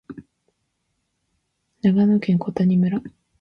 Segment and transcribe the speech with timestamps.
[1.83, 3.03] 長野県小谷村